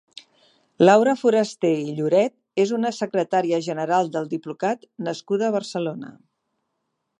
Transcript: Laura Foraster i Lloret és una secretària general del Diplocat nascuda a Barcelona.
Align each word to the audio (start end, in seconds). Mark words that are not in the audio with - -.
Laura 0.85 1.11
Foraster 1.23 1.73
i 1.81 1.91
Lloret 1.99 2.63
és 2.63 2.73
una 2.79 2.93
secretària 3.01 3.61
general 3.67 4.11
del 4.17 4.27
Diplocat 4.35 4.91
nascuda 5.11 5.49
a 5.51 5.55
Barcelona. 5.61 6.13